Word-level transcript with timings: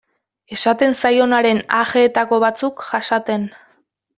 Esaten 0.55 0.95
zaionaren 1.01 1.61
ajeetako 1.81 2.41
batzuk 2.45 2.85
jasaten. 2.89 3.47